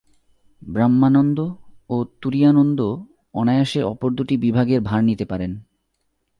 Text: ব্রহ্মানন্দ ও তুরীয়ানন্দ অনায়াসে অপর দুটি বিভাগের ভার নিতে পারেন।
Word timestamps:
ব্রহ্মানন্দ 0.61 1.37
ও 1.89 1.95
তুরীয়ানন্দ 2.21 2.79
অনায়াসে 3.33 3.83
অপর 3.83 4.09
দুটি 4.11 4.35
বিভাগের 4.37 4.81
ভার 4.81 5.01
নিতে 5.03 5.25
পারেন। 5.25 5.51